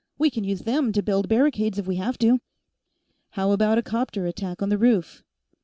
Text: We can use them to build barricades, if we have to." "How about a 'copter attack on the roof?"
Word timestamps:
We 0.17 0.31
can 0.31 0.43
use 0.43 0.61
them 0.61 0.91
to 0.93 1.03
build 1.03 1.29
barricades, 1.29 1.77
if 1.77 1.85
we 1.85 1.97
have 1.97 2.17
to." 2.17 2.39
"How 3.37 3.51
about 3.51 3.77
a 3.77 3.83
'copter 3.83 4.25
attack 4.25 4.63
on 4.63 4.69
the 4.69 4.79
roof?" 4.79 5.23